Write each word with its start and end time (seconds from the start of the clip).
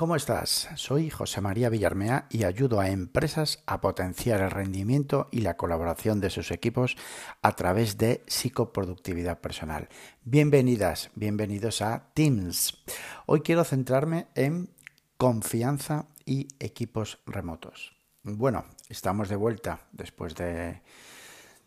¿cómo 0.00 0.16
estás? 0.16 0.70
Soy 0.76 1.10
José 1.10 1.42
María 1.42 1.68
Villarmea 1.68 2.26
y 2.30 2.44
ayudo 2.44 2.80
a 2.80 2.88
empresas 2.88 3.62
a 3.66 3.82
potenciar 3.82 4.40
el 4.40 4.50
rendimiento 4.50 5.28
y 5.30 5.42
la 5.42 5.58
colaboración 5.58 6.22
de 6.22 6.30
sus 6.30 6.52
equipos 6.52 6.96
a 7.42 7.54
través 7.54 7.98
de 7.98 8.22
psicoproductividad 8.26 9.42
personal. 9.42 9.90
Bienvenidas, 10.24 11.10
bienvenidos 11.16 11.82
a 11.82 12.14
Teams. 12.14 12.82
Hoy 13.26 13.42
quiero 13.42 13.62
centrarme 13.62 14.28
en 14.34 14.70
confianza 15.18 16.06
y 16.24 16.48
equipos 16.60 17.18
remotos. 17.26 17.94
Bueno, 18.22 18.64
estamos 18.88 19.28
de 19.28 19.36
vuelta 19.36 19.80
después 19.92 20.34
de, 20.34 20.80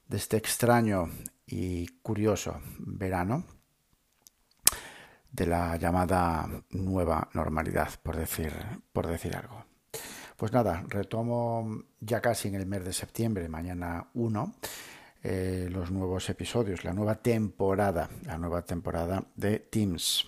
de 0.08 0.18
este 0.18 0.38
extraño 0.38 1.08
y 1.46 1.86
curioso 2.02 2.60
verano 2.80 3.46
de 5.34 5.48
la 5.48 5.76
llamada 5.78 6.48
nueva 6.70 7.28
normalidad, 7.34 7.90
por 8.02 8.16
decir, 8.16 8.54
por 8.94 9.08
decir 9.08 9.36
algo. 9.36 9.66
Pues 10.38 10.54
nada, 10.54 10.84
retomo 10.88 11.84
ya 12.00 12.22
casi 12.22 12.50
en 12.50 12.56
el 12.56 12.68
mes 12.68 12.86
de 12.86 12.94
septiembre, 12.94 13.50
mañana 13.50 14.08
1, 14.14 14.56
eh, 15.24 15.68
los 15.72 15.90
nuevos 15.90 16.30
episodios, 16.30 16.84
la 16.84 16.94
nueva 16.94 17.16
temporada, 17.16 18.10
la 18.26 18.38
nueva 18.38 18.64
temporada 18.64 19.24
de 19.36 19.60
Teams. 19.60 20.28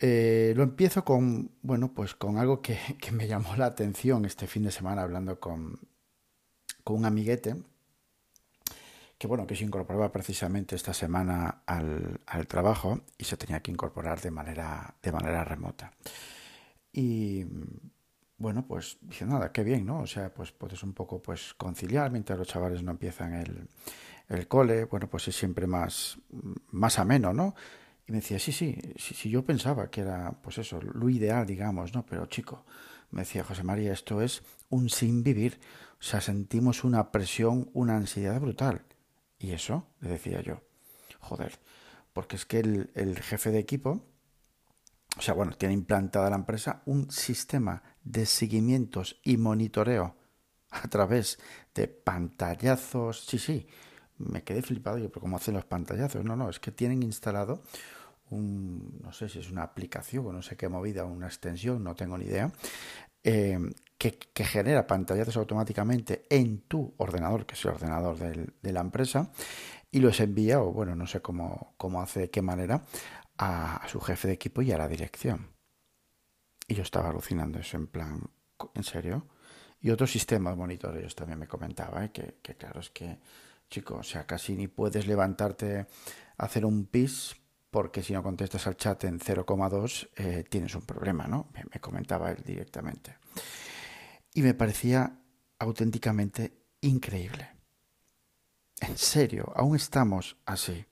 Eh, 0.00 0.52
lo 0.56 0.64
empiezo 0.64 1.04
con, 1.04 1.52
bueno, 1.62 1.92
pues 1.94 2.16
con 2.16 2.38
algo 2.38 2.60
que, 2.60 2.76
que, 3.00 3.12
me 3.12 3.28
llamó 3.28 3.54
la 3.56 3.66
atención 3.66 4.24
este 4.24 4.48
fin 4.48 4.64
de 4.64 4.72
semana 4.72 5.02
hablando 5.02 5.38
con, 5.38 5.78
con 6.82 6.96
un 6.96 7.04
amiguete 7.04 7.54
que 9.22 9.28
bueno, 9.28 9.46
que 9.46 9.54
se 9.54 9.62
incorporaba 9.62 10.10
precisamente 10.10 10.74
esta 10.74 10.92
semana 10.92 11.62
al, 11.64 12.46
trabajo 12.48 13.02
y 13.16 13.22
se 13.22 13.36
tenía 13.36 13.60
que 13.60 13.70
incorporar 13.70 14.20
de 14.20 14.32
manera, 14.32 14.96
de 15.00 15.12
manera 15.12 15.44
remota. 15.44 15.92
Y 16.92 17.46
bueno, 18.36 18.66
pues 18.66 18.98
dice 19.00 19.24
nada, 19.24 19.52
qué 19.52 19.62
bien, 19.62 19.86
¿no? 19.86 20.00
O 20.00 20.08
sea, 20.08 20.34
pues 20.34 20.50
puedes 20.50 20.82
un 20.82 20.92
poco 20.92 21.22
pues 21.22 21.54
conciliar 21.54 22.10
mientras 22.10 22.36
los 22.36 22.48
chavales 22.48 22.82
no 22.82 22.90
empiezan 22.90 23.34
el, 23.34 23.68
el 24.28 24.48
cole, 24.48 24.86
bueno, 24.86 25.08
pues 25.08 25.28
es 25.28 25.36
siempre 25.36 25.68
más, 25.68 26.18
más 26.72 26.98
ameno, 26.98 27.32
¿no? 27.32 27.54
Y 28.08 28.10
me 28.10 28.18
decía, 28.18 28.40
sí, 28.40 28.50
sí, 28.50 28.76
sí, 28.96 29.30
yo 29.30 29.44
pensaba 29.44 29.88
que 29.88 30.00
era, 30.00 30.32
pues 30.42 30.58
eso, 30.58 30.80
lo 30.82 31.08
ideal, 31.08 31.46
digamos, 31.46 31.94
¿no? 31.94 32.04
Pero 32.04 32.26
chico, 32.26 32.64
me 33.12 33.20
decía 33.20 33.44
José 33.44 33.62
María, 33.62 33.92
esto 33.92 34.20
es 34.20 34.42
un 34.68 34.90
sin 34.90 35.22
vivir. 35.22 35.60
O 36.00 36.02
sea, 36.02 36.20
sentimos 36.20 36.82
una 36.82 37.12
presión, 37.12 37.70
una 37.72 37.94
ansiedad 37.96 38.40
brutal. 38.40 38.82
¿Y 39.42 39.50
eso? 39.50 39.88
Le 40.00 40.10
decía 40.10 40.40
yo. 40.40 40.60
Joder, 41.18 41.58
porque 42.12 42.36
es 42.36 42.46
que 42.46 42.60
el, 42.60 43.18
jefe 43.20 43.50
de 43.50 43.58
equipo, 43.58 44.06
o 45.18 45.20
sea, 45.20 45.34
bueno, 45.34 45.52
tiene 45.56 45.74
implantada 45.74 46.30
la 46.30 46.36
empresa 46.36 46.82
un 46.86 47.10
sistema 47.10 47.82
de 48.04 48.24
seguimientos 48.24 49.20
y 49.24 49.36
monitoreo 49.36 50.14
a 50.70 50.88
través 50.88 51.38
de 51.74 51.88
pantallazos. 51.88 53.24
Sí, 53.26 53.38
sí, 53.38 53.66
me 54.18 54.44
quedé 54.44 54.62
flipado 54.62 54.98
yo, 54.98 55.08
pero 55.08 55.22
¿cómo 55.22 55.36
hacen 55.36 55.54
los 55.54 55.64
pantallazos? 55.64 56.24
No, 56.24 56.36
no, 56.36 56.48
es 56.48 56.60
que 56.60 56.70
tienen 56.70 57.02
instalado 57.02 57.64
un, 58.30 59.00
no 59.02 59.12
sé 59.12 59.28
si 59.28 59.40
es 59.40 59.50
una 59.50 59.64
aplicación 59.64 60.24
o 60.26 60.32
no 60.32 60.42
sé 60.42 60.56
qué 60.56 60.68
movida, 60.68 61.04
una 61.04 61.26
extensión, 61.26 61.82
no 61.82 61.96
tengo 61.96 62.16
ni 62.16 62.26
idea, 62.26 62.52
eh, 63.24 63.58
que, 64.10 64.44
genera 64.44 64.86
pantallazos 64.86 65.36
automáticamente 65.36 66.24
en 66.28 66.62
tu 66.62 66.94
ordenador, 66.96 67.46
que 67.46 67.54
es 67.54 67.64
el 67.64 67.72
ordenador 67.72 68.16
de 68.18 68.72
la 68.72 68.80
empresa, 68.80 69.30
y 69.90 70.00
los 70.00 70.18
envía, 70.20 70.60
o 70.60 70.72
bueno, 70.72 70.96
no 70.96 71.06
sé 71.06 71.20
cómo, 71.20 71.74
cómo 71.76 72.02
hace, 72.02 72.20
de 72.20 72.30
qué 72.30 72.42
manera, 72.42 72.82
a, 73.38 73.86
su 73.88 74.00
jefe 74.00 74.28
de 74.28 74.34
equipo 74.34 74.62
y 74.62 74.72
a 74.72 74.78
la 74.78 74.88
dirección. 74.88 75.50
Y 76.66 76.74
yo 76.74 76.82
estaba 76.82 77.10
alucinando 77.10 77.58
eso 77.58 77.76
en 77.76 77.86
plan, 77.86 78.20
¿en 78.74 78.82
serio? 78.82 79.28
Y 79.80 79.90
otro 79.90 80.06
sistema 80.06 80.50
de 80.50 80.56
monitoreos 80.56 81.14
también 81.14 81.38
me 81.38 81.46
comentaba, 81.46 82.04
¿eh? 82.04 82.10
que, 82.10 82.38
que, 82.42 82.56
claro, 82.56 82.80
es 82.80 82.90
que, 82.90 83.18
chico, 83.68 83.96
o 83.96 84.02
sea, 84.02 84.26
casi 84.26 84.56
ni 84.56 84.68
puedes 84.68 85.06
levantarte 85.06 85.78
a 85.78 85.86
hacer 86.36 86.64
un 86.64 86.86
pis 86.86 87.36
porque 87.70 88.02
si 88.02 88.12
no 88.12 88.22
contestas 88.22 88.66
al 88.66 88.76
chat 88.76 89.04
en 89.04 89.18
0,2 89.18 90.10
eh, 90.16 90.44
tienes 90.48 90.74
un 90.74 90.82
problema, 90.82 91.26
¿no? 91.26 91.50
me 91.72 91.80
comentaba 91.80 92.30
él 92.30 92.42
directamente 92.44 93.16
y 94.34 94.42
me 94.42 94.54
parecía 94.54 95.18
auténticamente 95.58 96.52
increíble. 96.80 97.48
En 98.80 98.98
serio, 98.98 99.52
aún 99.54 99.76
estamos 99.76 100.36
así. 100.46 100.84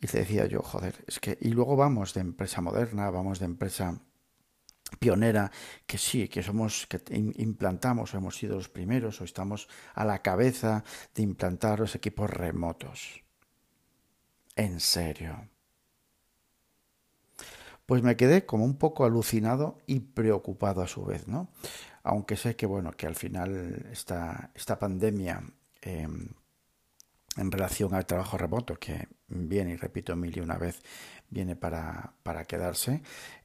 Y 0.00 0.06
te 0.06 0.18
decía 0.18 0.46
yo, 0.46 0.62
joder, 0.62 1.04
es 1.06 1.20
que, 1.20 1.36
y 1.40 1.48
luego 1.50 1.76
vamos 1.76 2.14
de 2.14 2.20
empresa 2.20 2.60
moderna, 2.60 3.10
vamos 3.10 3.38
de 3.38 3.46
empresa 3.46 3.98
pionera, 4.98 5.50
que 5.86 5.98
sí, 5.98 6.28
que 6.28 6.42
somos, 6.42 6.86
que 6.86 7.02
implantamos 7.10 8.14
o 8.14 8.18
hemos 8.18 8.36
sido 8.36 8.56
los 8.56 8.68
primeros 8.68 9.20
o 9.20 9.24
estamos 9.24 9.68
a 9.94 10.04
la 10.04 10.22
cabeza 10.22 10.84
de 11.14 11.22
implantar 11.22 11.80
los 11.80 11.94
equipos 11.94 12.30
remotos. 12.30 13.22
En 14.54 14.80
serio 14.80 15.48
pues 17.86 18.02
me 18.02 18.16
quedé 18.16 18.44
como 18.44 18.64
un 18.64 18.76
poco 18.76 19.04
alucinado 19.04 19.78
y 19.86 20.00
preocupado 20.00 20.82
a 20.82 20.88
su 20.88 21.04
vez, 21.04 21.28
¿no? 21.28 21.48
Aunque 22.02 22.36
sé 22.36 22.56
que, 22.56 22.66
bueno, 22.66 22.92
que 22.92 23.06
al 23.06 23.14
final 23.14 23.86
esta, 23.92 24.50
esta 24.54 24.78
pandemia 24.78 25.42
em, 25.82 26.28
en 27.36 27.52
relación 27.52 27.94
al 27.94 28.06
trabajo 28.06 28.36
remoto, 28.36 28.78
que 28.78 29.08
viene, 29.28 29.72
y 29.72 29.76
repito 29.76 30.16
mil 30.16 30.36
y 30.36 30.40
una 30.40 30.56
vez, 30.56 30.82
viene 31.30 31.56
para, 31.56 32.12
para 32.22 32.44
quedarse, 32.44 33.02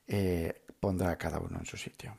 eh, 0.08 0.66
pondrá 0.80 1.12
a 1.12 1.18
cada 1.18 1.40
uno 1.40 1.60
en 1.60 1.66
su 1.66 1.78
sitio. 1.78 2.16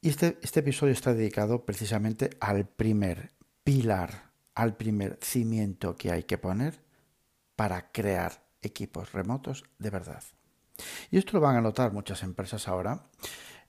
Y 0.00 0.08
este, 0.08 0.38
este 0.42 0.60
episodio 0.60 0.92
está 0.92 1.14
dedicado 1.14 1.64
precisamente 1.64 2.30
al 2.40 2.66
primer 2.66 3.32
pilar, 3.62 4.30
al 4.54 4.76
primer 4.76 5.18
cimiento 5.22 5.94
que 5.96 6.10
hay 6.10 6.24
que 6.24 6.38
poner 6.38 6.80
para 7.54 7.92
crear 7.92 8.42
equipos 8.62 9.12
remotos 9.12 9.64
de 9.78 9.90
verdad. 9.90 10.22
Y 11.10 11.18
esto 11.18 11.32
lo 11.34 11.40
van 11.40 11.56
a 11.56 11.60
notar 11.60 11.92
muchas 11.92 12.22
empresas 12.22 12.68
ahora, 12.68 13.06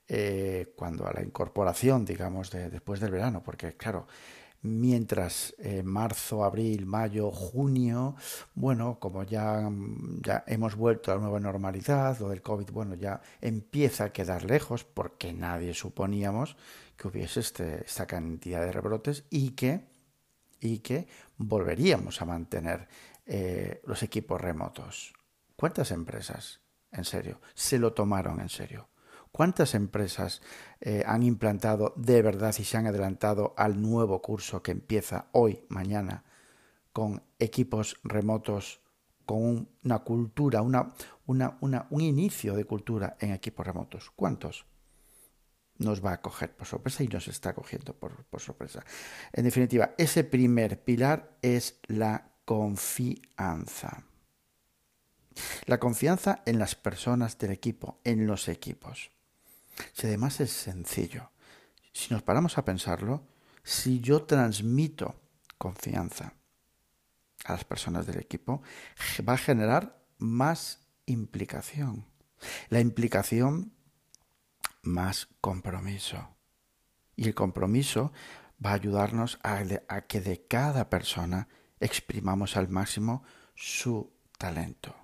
eh, 0.07 0.73
cuando 0.75 1.07
a 1.07 1.13
la 1.13 1.21
incorporación, 1.23 2.05
digamos, 2.05 2.51
de, 2.51 2.69
después 2.69 2.99
del 2.99 3.11
verano, 3.11 3.41
porque 3.43 3.77
claro, 3.77 4.07
mientras 4.63 5.55
eh, 5.57 5.83
marzo, 5.83 6.43
abril, 6.43 6.85
mayo, 6.85 7.31
junio, 7.31 8.15
bueno, 8.53 8.99
como 8.99 9.23
ya, 9.23 9.69
ya 10.21 10.43
hemos 10.47 10.75
vuelto 10.75 11.11
a 11.11 11.15
la 11.15 11.21
nueva 11.21 11.39
normalidad, 11.39 12.19
lo 12.19 12.29
del 12.29 12.41
COVID, 12.41 12.69
bueno, 12.71 12.95
ya 12.95 13.21
empieza 13.39 14.05
a 14.05 14.13
quedar 14.13 14.43
lejos, 14.45 14.83
porque 14.83 15.33
nadie 15.33 15.73
suponíamos 15.73 16.57
que 16.95 17.07
hubiese 17.07 17.39
este, 17.39 17.83
esta 17.83 18.05
cantidad 18.05 18.61
de 18.61 18.71
rebrotes 18.71 19.25
y 19.29 19.51
que, 19.51 19.87
y 20.59 20.79
que 20.79 21.07
volveríamos 21.37 22.21
a 22.21 22.25
mantener 22.25 22.87
eh, 23.25 23.81
los 23.85 24.03
equipos 24.03 24.39
remotos. 24.39 25.13
¿Cuántas 25.55 25.91
empresas? 25.91 26.60
En 26.91 27.05
serio, 27.05 27.41
se 27.53 27.79
lo 27.79 27.93
tomaron 27.93 28.39
en 28.39 28.49
serio. 28.49 28.89
¿Cuántas 29.31 29.75
empresas 29.75 30.41
eh, 30.81 31.03
han 31.05 31.23
implantado 31.23 31.93
de 31.95 32.21
verdad 32.21 32.53
y 32.59 32.65
se 32.65 32.77
han 32.77 32.87
adelantado 32.87 33.53
al 33.57 33.81
nuevo 33.81 34.21
curso 34.21 34.61
que 34.61 34.71
empieza 34.71 35.27
hoy, 35.31 35.63
mañana, 35.69 36.25
con 36.91 37.23
equipos 37.39 37.97
remotos, 38.03 38.81
con 39.25 39.69
una 39.83 39.99
cultura, 39.99 40.61
un 40.61 42.01
inicio 42.01 42.55
de 42.55 42.65
cultura 42.65 43.15
en 43.21 43.31
equipos 43.31 43.65
remotos? 43.65 44.11
¿Cuántos? 44.11 44.65
Nos 45.77 46.03
va 46.05 46.11
a 46.11 46.21
coger 46.21 46.53
por 46.53 46.67
sorpresa 46.67 47.03
y 47.03 47.07
nos 47.07 47.29
está 47.29 47.53
cogiendo 47.53 47.93
por 47.93 48.41
sorpresa. 48.41 48.83
En 49.31 49.45
definitiva, 49.45 49.95
ese 49.97 50.25
primer 50.25 50.83
pilar 50.83 51.37
es 51.41 51.79
la 51.87 52.33
confianza. 52.43 54.10
La 55.65 55.79
confianza 55.79 56.41
en 56.45 56.59
las 56.59 56.75
personas 56.75 57.37
del 57.37 57.51
equipo, 57.51 57.99
en 58.03 58.27
los 58.27 58.47
equipos. 58.47 59.11
Si 59.93 60.07
además 60.07 60.39
es 60.39 60.51
sencillo, 60.51 61.31
si 61.93 62.13
nos 62.13 62.23
paramos 62.23 62.57
a 62.57 62.65
pensarlo, 62.65 63.27
si 63.63 63.99
yo 63.99 64.23
transmito 64.23 65.15
confianza 65.57 66.33
a 67.45 67.53
las 67.53 67.63
personas 67.63 68.05
del 68.05 68.19
equipo, 68.19 68.61
va 69.27 69.33
a 69.33 69.37
generar 69.37 70.03
más 70.17 70.79
implicación. 71.05 72.05
La 72.69 72.79
implicación 72.79 73.73
más 74.81 75.27
compromiso. 75.41 76.35
Y 77.15 77.27
el 77.27 77.35
compromiso 77.35 78.11
va 78.63 78.71
a 78.71 78.75
ayudarnos 78.75 79.39
a, 79.43 79.63
a 79.87 80.01
que 80.01 80.21
de 80.21 80.45
cada 80.47 80.89
persona 80.89 81.47
exprimamos 81.79 82.57
al 82.57 82.69
máximo 82.69 83.23
su 83.55 84.11
talento. 84.37 85.00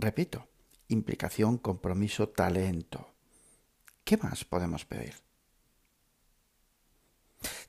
Repito, 0.00 0.46
implicación, 0.86 1.58
compromiso, 1.58 2.28
talento. 2.28 3.10
¿Qué 4.04 4.16
más 4.16 4.44
podemos 4.44 4.84
pedir? 4.84 5.14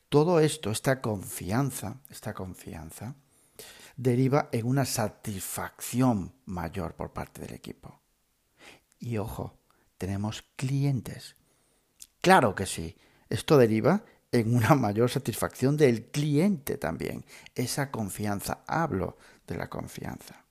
Todo 0.10 0.40
esto, 0.40 0.70
esta 0.70 1.02
confianza, 1.02 2.02
esta 2.08 2.36
confianza, 2.36 3.16
deriva 3.98 4.50
en 4.52 4.68
una 4.68 4.86
satisfacción 4.86 6.32
mayor 6.46 6.94
por 6.94 7.14
parte 7.14 7.42
del 7.42 7.56
equipo. 7.56 8.00
Y 9.00 9.18
ojo, 9.18 9.58
tenemos 9.98 10.44
clientes. 10.56 11.36
Claro 12.22 12.54
que 12.54 12.68
sí. 12.68 12.96
Esto 13.30 13.58
deriva 13.58 14.04
en 14.32 14.56
una 14.56 14.76
mayor 14.76 15.10
satisfacción 15.10 15.78
del 15.78 16.12
cliente 16.12 16.78
también. 16.78 17.26
Esa 17.56 17.90
confianza. 17.90 18.64
Hablo 18.68 19.18
de 19.48 19.58
la 19.58 19.68
confianza. 19.68 20.46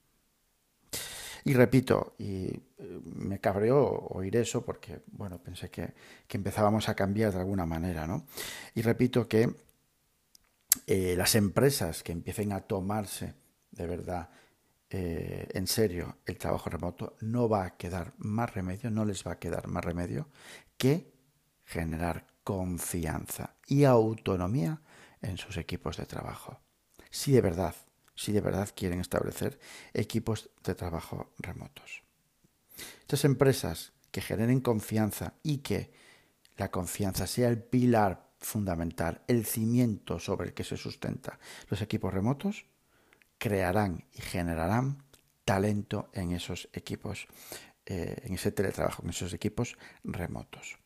Y 1.45 1.55
repito, 1.55 2.15
y 2.19 2.47
eh, 2.47 2.61
me 3.05 3.41
cabreó 3.41 3.79
oír 4.11 4.37
eso 4.37 4.65
porque, 4.65 5.01
bueno, 5.13 5.39
pensé 5.43 5.71
que, 5.71 5.95
empezábamos 6.29 6.89
a 6.89 6.95
cambiar 6.95 7.33
de 7.33 7.41
alguna 7.41 7.67
manera, 7.67 8.07
¿no? 8.07 8.27
Y 8.75 8.83
repito 8.83 9.29
que 9.29 9.51
eh, 10.87 11.15
las 11.17 11.35
empresas 11.35 12.03
que 12.03 12.13
empiecen 12.13 12.53
a 12.53 12.61
tomarse 12.61 13.35
de 13.71 13.87
verdad 13.87 14.29
eh, 14.91 15.47
en 15.53 15.67
serio 15.67 16.17
el 16.25 16.39
trabajo 16.39 16.71
remoto, 16.71 17.17
no 17.21 17.49
va 17.49 17.65
a 17.65 17.77
quedar 17.77 18.15
más 18.17 18.55
remedio, 18.55 18.91
no 18.91 19.05
les 19.05 19.27
va 19.27 19.33
a 19.33 19.39
quedar 19.39 19.69
más 19.69 19.85
remedio 19.85 20.29
que 20.79 21.13
generar 21.65 22.27
confianza 22.43 23.55
y 23.67 23.85
autonomía 23.85 24.81
en 25.21 25.37
sus 25.37 25.59
equipos 25.59 25.99
de 25.99 26.07
trabajo. 26.07 26.61
Si 27.11 27.33
de 27.33 27.43
verdad, 27.43 27.75
si 28.19 28.33
de 28.33 28.41
verdad 28.41 28.69
quieren 28.75 29.01
establecer 29.01 29.61
equipos 29.95 30.51
de 30.65 30.75
trabajo 30.75 31.31
remotos. 31.39 32.03
Estas 33.01 33.25
empresas 33.25 33.93
que 34.11 34.21
generen 34.21 34.61
confianza 34.61 35.35
y 35.45 35.59
que 35.59 35.93
la 36.57 36.69
confianza 36.73 37.29
sea 37.29 37.49
el 37.49 37.63
pilar 37.63 38.29
fundamental, 38.41 39.23
el 39.29 39.47
cimiento 39.47 40.19
sobre 40.19 40.49
el 40.49 40.55
que 40.55 40.65
se 40.65 40.77
sustenta 40.77 41.39
los 41.69 41.81
equipos 41.81 42.13
remotos, 42.13 42.67
crearán 43.39 44.05
y 44.13 44.21
generarán 44.21 45.05
talento 45.45 46.11
en 46.13 46.33
esos 46.33 46.69
equipos, 46.73 47.29
eh, 47.87 48.17
en 48.25 48.35
ese 48.35 48.51
teletrabajo, 48.51 49.05
en 49.05 49.11
esos 49.11 49.33
equipos 49.33 49.79
remotos. 50.03 50.77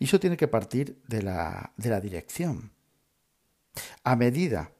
Y 0.00 0.06
eso 0.06 0.18
tiene 0.18 0.36
que 0.36 0.48
partir 0.48 1.00
de 1.06 1.22
la, 1.22 1.72
de 1.76 1.90
la 1.90 2.00
dirección. 2.00 2.72
A 4.02 4.16
medida 4.16 4.72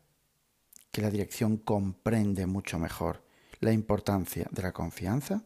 que 0.91 1.03
la 1.03 1.11
dirección 1.11 1.59
comprende 1.59 2.47
mucho 2.47 2.79
mejor 2.79 3.25
la 3.61 3.73
importancia 3.73 4.47
de 4.51 4.63
la 4.63 4.73
confianza, 4.73 5.45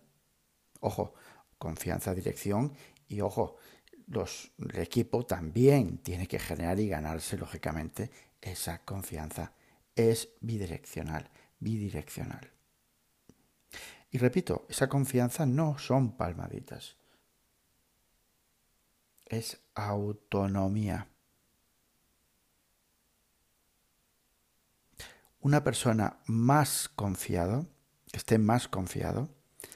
ojo, 0.81 1.15
confianza, 1.59 2.15
dirección 2.15 2.73
y 3.09 3.21
ojo, 3.21 3.56
los, 4.06 4.53
el 4.59 4.81
equipo 4.81 5.25
también 5.25 5.99
tiene 5.99 6.27
que 6.27 6.39
generar 6.39 6.79
y 6.81 6.89
ganarse, 6.89 7.39
lógicamente, 7.39 8.11
esa 8.41 8.85
confianza. 8.85 9.53
Es 9.94 10.29
bidireccional, 10.41 11.31
bidireccional. 11.59 12.50
Y 14.11 14.19
repito, 14.19 14.67
esa 14.69 14.89
confianza 14.89 15.47
no 15.47 15.79
son 15.79 16.17
palmaditas 16.17 16.97
es 19.33 19.59
autonomía. 19.75 21.09
Una 25.43 25.62
persona 25.62 26.21
más 26.27 26.89
confiado, 26.89 27.69
que 28.11 28.17
esté 28.17 28.39
más 28.39 28.69
confiado, 28.69 29.29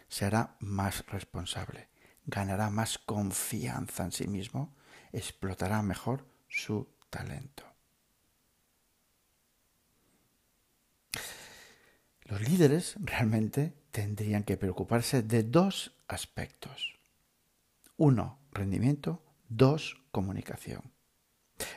será 0.08 0.56
más 0.60 1.04
responsable, 1.06 1.88
ganará 2.24 2.70
más 2.70 2.98
confianza 2.98 4.04
en 4.04 4.12
sí 4.12 4.26
mismo, 4.26 4.74
explotará 5.12 5.82
mejor 5.82 6.26
su 6.48 6.88
talento. 7.10 7.64
Los 12.22 12.40
líderes 12.40 12.96
realmente 13.00 13.74
tendrían 13.90 14.42
que 14.42 14.56
preocuparse 14.56 15.22
de 15.22 15.42
dos 15.42 15.92
aspectos. 16.08 16.98
Uno, 17.96 18.38
rendimiento 18.52 19.22
Dos, 19.48 20.02
comunicación. 20.10 20.92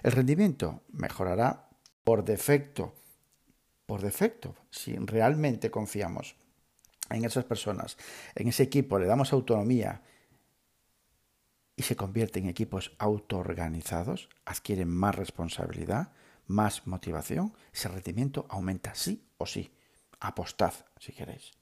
El 0.01 0.11
rendimiento 0.11 0.81
mejorará 0.89 1.69
por 2.03 2.25
defecto, 2.25 2.95
por 3.89 4.03
defecto, 4.03 4.55
si 4.69 4.95
realmente 4.97 5.71
confiamos 5.71 6.35
en 7.09 7.25
esas 7.25 7.43
personas, 7.43 7.97
en 8.35 8.47
ese 8.47 8.61
equipo, 8.61 8.99
le 8.99 9.07
damos 9.07 9.33
autonomía 9.33 10.03
y 11.75 11.81
se 11.81 11.95
convierte 11.95 12.37
en 12.37 12.49
equipos 12.49 12.91
autoorganizados, 12.99 14.29
adquieren 14.45 14.89
más 14.89 15.15
responsabilidad, 15.15 16.11
más 16.45 16.85
motivación, 16.85 17.55
ese 17.73 17.87
rendimiento 17.87 18.45
aumenta 18.49 18.93
sí 18.93 19.25
o 19.39 19.47
sí. 19.47 19.73
Apostad 20.19 20.73
si 20.99 21.11
queréis. 21.11 21.53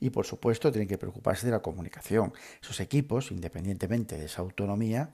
Y 0.00 0.08
por 0.08 0.24
supuesto 0.24 0.72
tienen 0.72 0.88
que 0.88 0.96
preocuparse 0.96 1.44
de 1.44 1.52
la 1.52 1.60
comunicación. 1.60 2.32
Esos 2.62 2.80
equipos, 2.80 3.30
independientemente 3.32 4.16
de 4.16 4.24
esa 4.24 4.40
autonomía, 4.40 5.10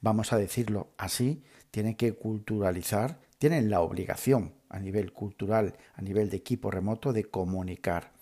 vamos 0.00 0.32
a 0.32 0.38
decirlo 0.38 0.88
así, 0.98 1.44
tienen 1.70 1.94
que 1.94 2.14
culturalizar, 2.14 3.20
tienen 3.38 3.70
la 3.70 3.80
obligación 3.80 4.55
a 4.68 4.78
nivel 4.78 5.12
cultural, 5.12 5.76
a 5.94 6.02
nivel 6.02 6.30
de 6.30 6.36
equipo 6.36 6.70
remoto, 6.70 7.12
de 7.12 7.24
comunicar, 7.24 8.12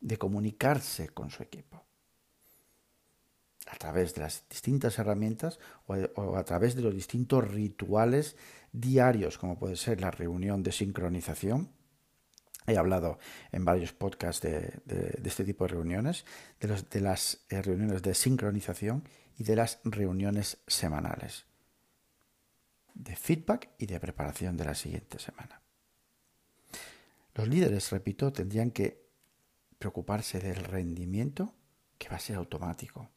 de 0.00 0.16
comunicarse 0.16 1.08
con 1.10 1.30
su 1.30 1.42
equipo. 1.42 1.82
A 3.66 3.76
través 3.76 4.14
de 4.14 4.22
las 4.22 4.44
distintas 4.48 4.98
herramientas 4.98 5.58
o, 5.86 6.36
a 6.36 6.44
través 6.44 6.76
de 6.76 6.82
los 6.82 6.94
distintos 6.94 7.46
rituales 7.48 8.36
diarios, 8.72 9.38
como 9.38 9.58
puede 9.58 9.76
ser 9.76 10.00
la 10.00 10.10
reunión 10.10 10.62
de 10.62 10.72
sincronización, 10.72 11.70
He 12.66 12.76
hablado 12.76 13.18
en 13.52 13.64
varios 13.64 13.92
podcasts 13.92 14.42
de, 14.42 14.80
este 15.24 15.44
tipo 15.44 15.64
de 15.64 15.74
reuniones, 15.74 16.24
de, 16.58 17.00
las 17.00 17.38
eh, 17.48 17.62
reuniones 17.62 18.02
de 18.02 18.12
sincronización 18.12 19.04
y 19.38 19.44
de 19.44 19.54
las 19.54 19.78
reuniones 19.84 20.58
semanales, 20.66 21.46
de 22.96 23.14
feedback 23.14 23.70
y 23.78 23.86
de 23.86 24.00
preparación 24.00 24.56
de 24.56 24.64
la 24.64 24.74
siguiente 24.74 25.18
semana. 25.18 25.60
Los 27.34 27.48
líderes, 27.48 27.90
repito, 27.90 28.32
tendrían 28.32 28.70
que 28.70 29.06
preocuparse 29.78 30.40
del 30.40 30.64
rendimiento, 30.64 31.54
que 31.98 32.08
va 32.08 32.16
a 32.16 32.20
ser 32.20 32.36
automático, 32.36 33.10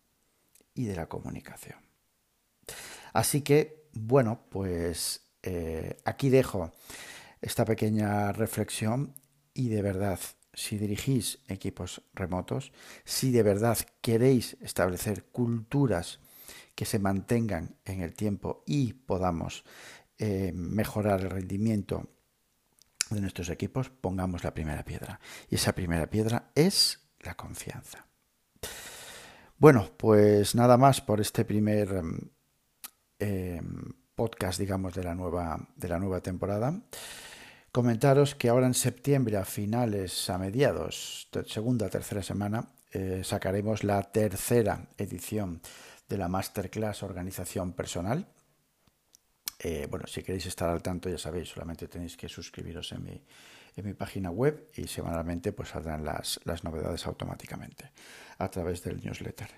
y 0.73 0.85
de 0.85 0.95
la 0.95 1.07
comunicación. 1.07 1.79
Así 3.13 3.41
que, 3.41 3.87
bueno, 3.93 4.41
pues 4.49 5.21
eh, 5.43 5.97
aquí 6.03 6.29
dejo 6.29 6.71
esta 7.41 7.65
pequeña 7.65 8.31
reflexión 8.33 9.13
y 9.53 9.69
de 9.69 9.81
verdad, 9.81 10.19
si 10.53 10.77
dirigís 10.77 11.39
equipos 11.47 12.01
remotos, 12.13 12.73
si 13.05 13.31
de 13.31 13.43
verdad 13.43 13.77
queréis 14.01 14.57
establecer 14.61 15.25
culturas 15.25 16.19
que 16.79 16.85
se 16.85 16.97
mantengan 16.97 17.75
en 17.83 17.99
el 17.99 18.13
tiempo 18.13 18.63
y 18.65 18.93
podamos 18.93 19.65
eh, 20.17 20.53
mejorar 20.55 21.19
el 21.19 21.29
rendimiento 21.29 22.07
de 23.09 23.19
nuestros 23.19 23.49
equipos, 23.49 23.89
pongamos 23.89 24.45
la 24.45 24.53
primera 24.53 24.85
piedra. 24.85 25.19
Y 25.49 25.55
esa 25.55 25.75
primera 25.75 26.09
piedra 26.09 26.51
es 26.55 27.01
la 27.19 27.35
confianza. 27.35 28.05
Bueno, 29.57 29.89
pues 29.97 30.55
nada 30.55 30.77
más 30.77 31.01
por 31.01 31.19
este 31.19 31.43
primer 31.43 31.91
em, 31.91 32.17
em, 33.19 33.83
podcast, 34.15 34.57
digamos, 34.57 34.93
de 34.93 35.03
la 35.03 35.15
nueva, 35.15 35.59
de 35.75 35.89
la 35.89 35.99
nueva 35.99 36.21
temporada. 36.21 36.81
Comentaros 37.73 38.35
que 38.35 38.47
ahora 38.47 38.67
en 38.67 38.73
septiembre, 38.73 39.35
a 39.35 39.43
finales, 39.43 40.29
a 40.29 40.37
mediados, 40.37 41.27
segunda, 41.45 41.89
tercera 41.89 42.23
semana, 42.23 42.69
eh, 42.93 43.19
sacaremos 43.25 43.83
la 43.83 44.01
tercera 44.13 44.87
edición 44.97 45.61
de 46.09 46.17
la 46.17 46.27
Masterclass 46.27 47.03
Organización 47.03 47.73
Personal. 47.73 48.27
Eh, 49.59 49.87
bueno, 49.89 50.07
si 50.07 50.23
queréis 50.23 50.45
estar 50.47 50.69
al 50.69 50.81
tanto, 50.81 51.09
ya 51.09 51.17
sabéis, 51.17 51.49
solamente 51.49 51.87
tenéis 51.87 52.17
que 52.17 52.27
suscribiros 52.27 52.91
en 52.93 53.03
mi, 53.03 53.23
en 53.75 53.85
mi 53.85 53.93
página 53.93 54.31
web 54.31 54.67
y 54.75 54.87
semanalmente 54.87 55.53
pues 55.53 55.69
saldrán 55.69 56.03
las, 56.03 56.39
las 56.45 56.63
novedades 56.63 57.05
automáticamente 57.05 57.91
a 58.37 58.49
través 58.49 58.83
del 58.83 59.01
newsletter. 59.03 59.49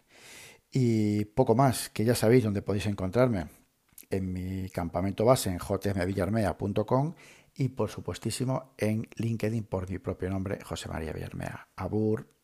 Y 0.72 1.26
poco 1.26 1.56
más, 1.56 1.90
que 1.90 2.04
ya 2.04 2.16
sabéis 2.16 2.44
dónde 2.44 2.62
podéis 2.62 2.88
encontrarme 2.88 3.48
en 4.10 4.34
mi 4.34 4.70
campamento 4.70 5.24
base 5.26 5.50
en 5.50 5.60
jmvillarmea.com 5.60 7.14
y 7.56 7.70
por 7.70 7.90
supuestísimo 7.90 8.74
en 8.78 9.08
LinkedIn 9.16 9.66
por 9.66 9.90
mi 9.90 10.00
propio 10.00 10.30
nombre, 10.30 10.60
José 10.64 10.90
María 10.90 11.14
Villarmea. 11.14 11.70
Abur. 11.76 12.41